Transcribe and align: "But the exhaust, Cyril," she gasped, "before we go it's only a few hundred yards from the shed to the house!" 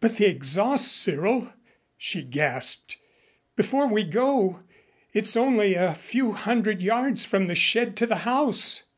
"But 0.00 0.16
the 0.16 0.24
exhaust, 0.24 0.96
Cyril," 0.96 1.52
she 1.98 2.22
gasped, 2.22 2.96
"before 3.54 3.86
we 3.86 4.02
go 4.02 4.60
it's 5.12 5.36
only 5.36 5.74
a 5.74 5.92
few 5.92 6.32
hundred 6.32 6.80
yards 6.80 7.26
from 7.26 7.48
the 7.48 7.54
shed 7.54 7.94
to 7.98 8.06
the 8.06 8.16
house!" 8.24 8.84